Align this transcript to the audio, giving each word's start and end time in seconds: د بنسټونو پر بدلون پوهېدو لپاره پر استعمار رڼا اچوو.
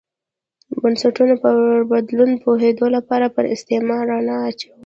د 0.71 0.73
بنسټونو 0.83 1.35
پر 1.43 1.55
بدلون 1.91 2.31
پوهېدو 2.43 2.85
لپاره 2.95 3.25
پر 3.35 3.43
استعمار 3.55 4.01
رڼا 4.11 4.35
اچوو. 4.49 4.75